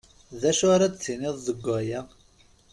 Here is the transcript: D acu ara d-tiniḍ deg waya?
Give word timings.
D 0.41 0.43
acu 0.49 0.65
ara 0.75 0.93
d-tiniḍ 0.93 1.35
deg 1.47 1.59
waya? 1.67 2.01